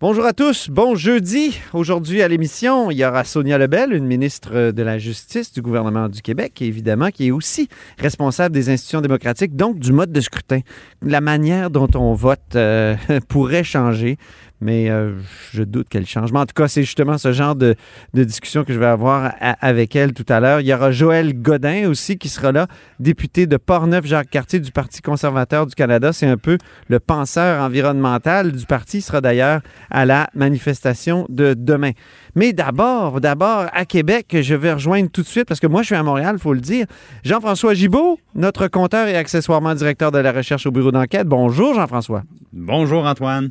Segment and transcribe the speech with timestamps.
[0.00, 1.58] Bonjour à tous, bon jeudi.
[1.72, 6.08] Aujourd'hui à l'émission, il y aura Sonia Lebel, une ministre de la Justice du gouvernement
[6.08, 10.60] du Québec, évidemment, qui est aussi responsable des institutions démocratiques, donc du mode de scrutin.
[11.02, 12.94] La manière dont on vote euh,
[13.28, 14.18] pourrait changer
[14.60, 15.12] mais euh,
[15.52, 16.32] je doute qu'elle change.
[16.32, 17.76] Mais en tout cas, c'est justement ce genre de,
[18.12, 20.60] discussion que je vais avoir avec elle tout à l'heure.
[20.60, 22.66] Il y aura Joël Godin aussi qui sera là,
[22.98, 26.12] député de Portneuf-Jacques-Cartier du Parti conservateur du Canada.
[26.12, 26.58] C'est un peu
[26.88, 28.98] le penseur environnemental du parti.
[28.98, 29.60] Il sera d'ailleurs
[29.90, 31.92] à la manifestation de demain.
[32.34, 35.86] Mais d'abord, d'abord, à Québec, je vais rejoindre tout de suite, parce que moi, je
[35.86, 36.86] suis à Montréal, il faut le dire,
[37.24, 41.26] Jean-François Gibault, notre compteur et accessoirement directeur de la recherche au bureau d'enquête.
[41.26, 42.22] Bonjour, Jean-François.
[42.52, 43.50] Bonjour, Antoine.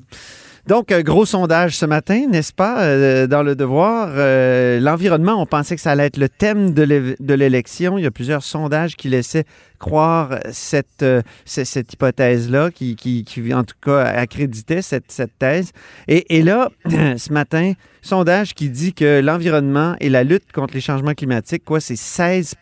[0.67, 4.09] Donc, gros sondage ce matin, n'est-ce pas, euh, dans le devoir?
[4.11, 7.97] Euh, l'environnement, on pensait que ça allait être le thème de l'élection.
[7.97, 9.45] Il y a plusieurs sondages qui laissaient
[9.79, 15.71] croire cette, euh, cette hypothèse-là, qui, qui, en tout cas accréditait cette, cette thèse.
[16.09, 20.81] Et, et là, ce matin, sondage qui dit que l'environnement et la lutte contre les
[20.81, 22.55] changements climatiques, quoi, c'est 16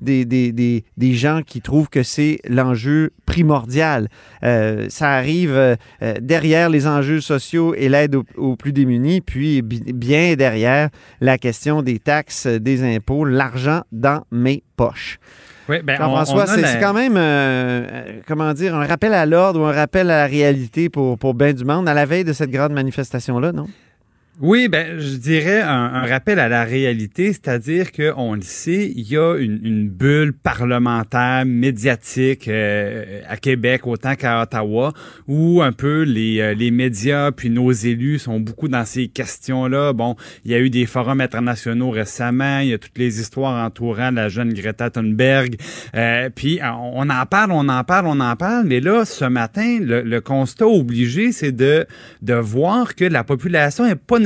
[0.00, 4.08] des, des, des, des, gens qui trouvent que c'est l'enjeu primordial.
[4.42, 5.76] Euh, ça arrive euh,
[6.20, 11.98] derrière les enjeux sociaux et l'aide aux, plus démunis, puis bien derrière la question des
[11.98, 15.18] taxes, des impôts, l'argent dans mes poches.
[15.68, 19.72] Oui, ben Jean-François, c'est quand même, euh, comment dire, un rappel à l'ordre ou un
[19.72, 22.72] rappel à la réalité pour, pour bien du monde à la veille de cette grande
[22.72, 23.66] manifestation-là, non?
[24.42, 29.18] Oui, ben je dirais un, rappel à la réalité, c'est-à-dire qu'on le sait, il y
[29.18, 34.94] a une, bulle parlementaire, médiatique euh, à Québec autant qu'à Ottawa,
[35.28, 39.92] où un peu les, euh, les médias puis nos élus sont beaucoup dans ces questions-là.
[39.92, 43.62] Bon, il y a eu des forums internationaux récemment, il y a toutes les histoires
[43.62, 45.56] entourant la jeune Greta Thunberg,
[45.94, 49.80] euh, puis on en parle, on en parle, on en parle, mais là, ce matin,
[49.82, 51.86] le, le constat obligé, c'est de,
[52.22, 54.18] de voir que la population est pas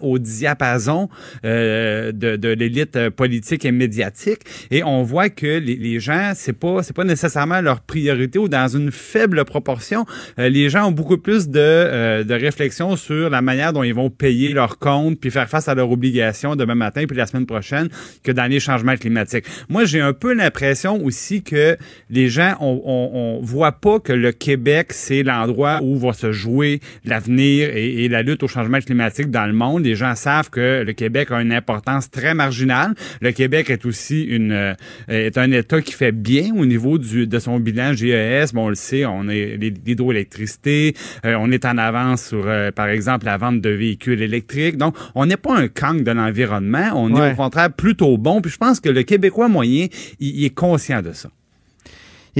[0.00, 1.08] au diapason
[1.44, 4.40] euh, de, l'élite euh, politique et médiatique.
[4.70, 8.68] Et on voit que les, gens, c'est pas c'est pas nécessairement leur priorité ou dans
[8.68, 10.04] une faible proportion.
[10.38, 13.94] Euh, les gens ont beaucoup plus de, euh, de réflexion sur la manière dont ils
[13.94, 17.46] vont payer leurs comptes puis faire face à leurs obligations demain matin puis la semaine
[17.46, 17.88] prochaine
[18.22, 19.44] que dans les changements climatiques.
[19.68, 21.76] Moi, j'ai un peu l'impression aussi que
[22.10, 26.80] les gens on, on, voit pas que le Québec c'est l'endroit où va se jouer
[27.04, 29.84] l'avenir et la lutte au changement climatique dans le monde.
[29.84, 32.94] Les gens savent que le Québec a une importance très marginale.
[33.20, 34.74] Le Québec est aussi une euh,
[35.08, 38.52] est un État qui fait bien au niveau du de son bilan GES.
[38.52, 42.88] Bon, on le sait, on est l'hydroélectricité, euh, on est en avance sur, euh, par
[42.88, 44.76] exemple, la vente de véhicules électriques.
[44.76, 46.90] Donc, on n'est pas un camp de l'environnement.
[46.94, 48.40] On est au contraire plutôt bon.
[48.40, 49.86] Puis je pense que le Québécois moyen,
[50.20, 51.28] il est conscient de ça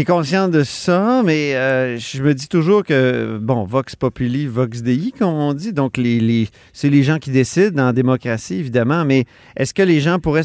[0.00, 4.82] est conscient de ça, mais euh, je me dis toujours que, bon, Vox Populi, Vox
[4.82, 9.04] Dei, comme on dit, donc les, les c'est les gens qui décident en démocratie, évidemment,
[9.04, 9.26] mais
[9.56, 10.44] est-ce que les gens pourraient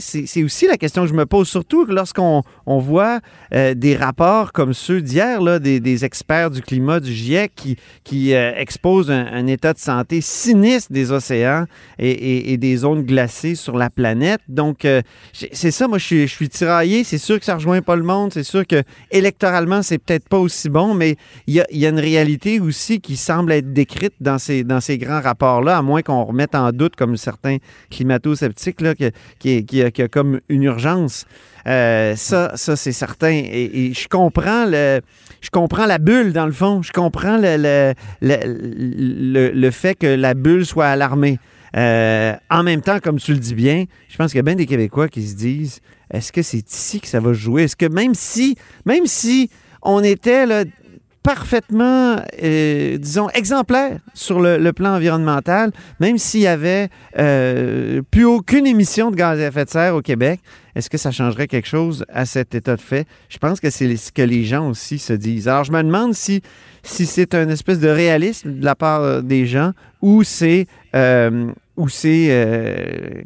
[0.00, 3.20] C'est aussi la question que je me pose, surtout lorsqu'on on voit
[3.52, 8.52] euh, des rapports comme ceux d'hier, des, des, experts du climat du GIEC qui, euh,
[8.56, 11.64] exposent un, état de santé sinistre des océans
[11.98, 14.40] et, des zones glacées sur la planète.
[14.48, 15.02] Donc, euh,
[15.32, 17.04] c'est ça, moi, je suis, tiraillé.
[17.04, 18.32] C'est sûr que ça rejoint pas le monde.
[18.32, 21.16] C'est sûr que électoralement, c'est peut-être pas aussi bon, mais
[21.46, 24.64] il y a, une réalité aussi qui semble être décrite dans ces,
[24.98, 27.58] grands rapports-là, à moins qu'on remette en doute, comme certains
[27.90, 31.26] climato-sceptiques, que qui, qui, a, comme une urgence.
[31.66, 33.30] Euh, ça, ça c'est certain.
[33.32, 35.00] Et, je comprends le,
[35.40, 36.82] je comprends la bulle dans le fond.
[36.82, 41.38] Je comprends le, le, le, fait que la bulle soit alarmée.
[41.76, 44.54] Euh, en même temps, comme tu le dis bien, je pense qu'il y a bien
[44.54, 45.80] des Québécois qui se disent
[46.10, 47.64] est-ce que c'est ici que ça va jouer?
[47.64, 49.50] Est-ce que même si, même si
[49.82, 50.64] on était là,
[51.24, 58.66] parfaitement, euh, disons, exemplaire sur le, plan environnemental, même s'il y avait euh, plus aucune
[58.66, 60.40] émission de gaz à effet de serre au Québec.
[60.74, 63.06] Est-ce que ça changerait quelque chose à cet état de fait?
[63.30, 65.48] Je pense que c'est ce que les gens aussi se disent.
[65.48, 66.42] Alors, je me demande si,
[66.82, 70.66] si c'est un espèce de réalisme de la part euh, des gens ou c'est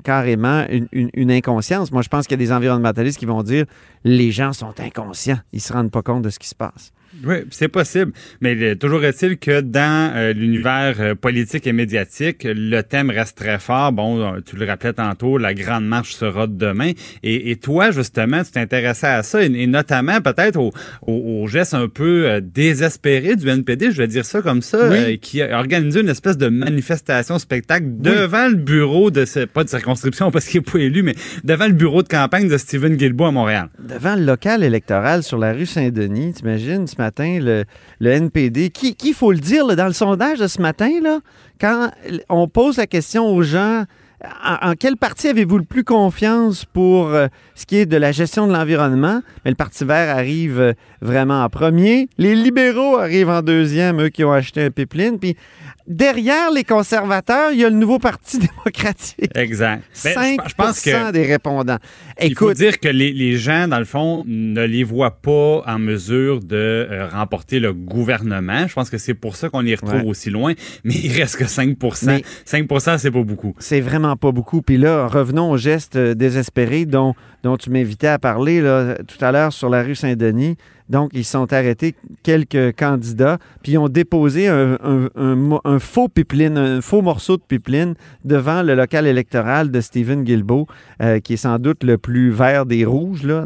[0.05, 1.91] carrément une, une, inconscience.
[1.91, 3.65] Moi, je pense qu'il y a des environnementalistes qui vont dire
[4.05, 6.93] les gens sont inconscients, ils se rendent pas compte de ce qui se passe.
[7.25, 8.13] Oui, c'est possible.
[8.41, 13.59] Mais toujours est-il que dans euh, l'univers euh, politique et médiatique, le thème reste très
[13.59, 13.93] fort.
[13.93, 16.93] Bon, euh, tu le rappelais tantôt, la grande marche sera demain.
[17.23, 20.73] Et, et toi, justement, tu t'intéressais à ça, et, notamment peut-être au,
[21.07, 24.89] au, geste un peu désespéré du NPD, je vais dire ça comme ça,
[25.21, 30.31] qui a organisé une espèce de manifestation spectacle devant le bureau de, pas de circonscription
[30.31, 31.15] parce qu'il n'est pas élu, mais
[31.45, 33.69] devant le bureau de campagne de Stephen Guilbeault à Montréal.
[33.79, 36.87] Devant le local électoral sur la rue Saint-Denis, t'imagines?
[36.99, 37.65] Matin, le,
[38.01, 41.21] NPD, qui, il faut le dire, dans le sondage de ce matin, là,
[41.61, 41.91] quand
[42.29, 43.85] on pose la question aux gens
[44.45, 48.49] en, quelle partie avez-vous le plus confiance pour euh, ce qui est de la gestion
[48.49, 49.23] de l'environnement?
[49.45, 52.09] Mais le Parti vert arrive euh, vraiment en premier.
[52.19, 55.21] Les libéraux arrivent en deuxième, eux qui ont acheté un pipeline.
[55.21, 55.37] Puis
[55.89, 59.31] derrière les conservateurs, il y a le nouveau Parti démocratique.
[59.35, 59.83] Exact.
[59.93, 61.79] 5 ben, je pense que des répondants.
[62.19, 65.79] Écoute, il faut dire que les, gens, dans le fond, ne les voient pas en
[65.79, 66.57] mesure de
[66.91, 68.67] euh, remporter le gouvernement.
[68.69, 70.53] Je pense que c'est pour ça qu'on les retrouve aussi loin.
[70.85, 73.55] Mais il reste que 5% 5% c'est pas beaucoup.
[73.59, 74.63] C'est vraiment pas beaucoup.
[74.63, 79.23] Puis là, revenons au geste euh, désespéré dont, dont tu m'invitais à parler là, tout
[79.25, 80.57] à l'heure sur la rue Saint-Denis.
[80.89, 87.03] Donc, ils sont arrêtés quelques candidats, puis ils ont déposé un, faux pipeline, un faux
[87.03, 87.95] morceau de pipeline
[88.25, 90.67] devant le local électoral de Stephen Guilbeault,
[91.03, 93.43] euh, qui est sans doute le plus vert des rouges là,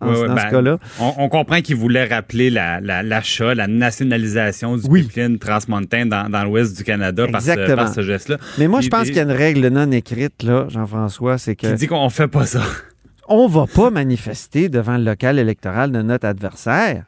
[0.00, 0.78] dans, ce ben, cas-là.
[0.98, 7.26] On, comprend qu'ils voulaient rappeler l'achat, la, nationalisation du pipeline transmontain dans, l'ouest du Canada
[7.30, 8.38] par ce, geste-là.
[8.58, 11.68] Mais moi, je pense qu'il y a une règle non écrite, là, Jean-François, c'est que...
[11.68, 12.62] Qui dit qu'on fait pas ça
[13.30, 17.04] on va pas manifester devant le local électoral de notre adversaire.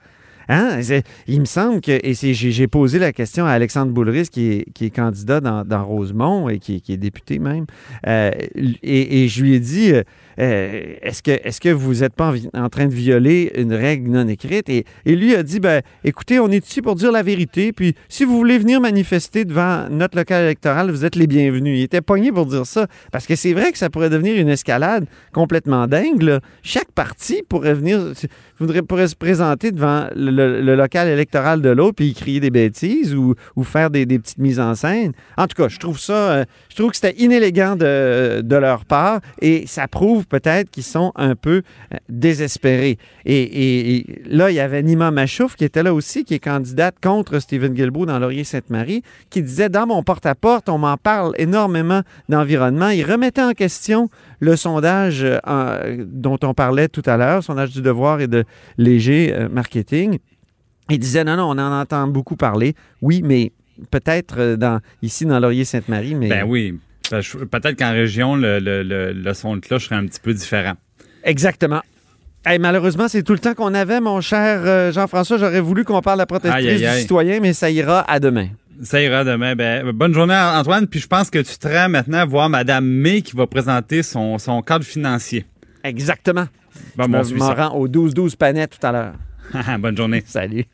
[0.49, 0.81] Hein?
[1.27, 5.41] Il me semble que, et j'ai posé la question à Alexandre Boulris, qui est, candidat
[5.41, 7.67] dans, Rosemont et qui, est député même,
[8.07, 8.31] euh,
[8.83, 10.03] et, je lui ai dit, euh,
[10.39, 14.29] euh, est-ce que, est que vous n'êtes pas en, train de violer une règle non
[14.29, 14.69] écrite?
[14.69, 18.25] Et, lui a dit, ben, écoutez, on est ici pour dire la vérité, puis si
[18.25, 21.79] vous voulez venir manifester devant notre local électoral, vous êtes les bienvenus.
[21.79, 24.49] Il était pogné pour dire ça, parce que c'est vrai que ça pourrait devenir une
[24.49, 26.39] escalade complètement dingue.
[26.63, 28.13] Chaque parti pourrait venir,
[28.89, 33.35] pourrait se présenter devant le, local électoral de l'autre, puis crier des bêtises ou,
[33.65, 35.13] faire des, petites mises en scène.
[35.37, 38.85] En tout cas, je trouve ça, euh, je trouve que c'était inélégant de, de leur
[38.85, 41.63] part, et ça prouve peut-être qu'ils sont un peu
[41.93, 42.99] euh, désespérés.
[43.25, 47.39] Et, là, il y avait Nima Machouf qui était là aussi, qui est candidate contre
[47.39, 52.89] Stephen Guilbeault dans Laurier-Sainte-Marie, qui disait dans mon porte-à-porte, on m'en parle énormément d'environnement.
[52.89, 54.09] Il remettait en question
[54.41, 58.45] le sondage euh, dont on parlait tout à l'heure, sondage du devoir et de
[58.77, 60.19] léger marketing.
[60.93, 62.75] Il disait non, non, on en entend beaucoup parler.
[63.01, 63.53] Oui, mais
[63.91, 66.29] peut-être dans, ici dans Laurier-Sainte-Marie, mais.
[66.29, 66.79] Ben oui,
[67.21, 70.75] Peut-être qu'en région, le, son de cloche serait un petit peu différent.
[71.25, 71.83] Exactement.
[72.61, 75.39] malheureusement, c'est tout le temps qu'on avait, mon cher euh, Jean-François.
[75.39, 78.49] J'aurais voulu qu'on parle de la protectrice du citoyen, mais ça ira à demain.
[78.83, 79.55] Ça ira demain.
[79.55, 80.87] Ben, bonne journée, Antoine.
[80.87, 84.39] Puis je pense que tu te rends maintenant voir Mme May qui va présenter son,
[84.67, 85.45] cadre financier.
[85.85, 86.47] Exactement.
[86.99, 89.15] je m'en rends au 12-12 Panet tout à l'heure.
[89.79, 90.23] bonne journée.
[90.27, 90.65] Salut.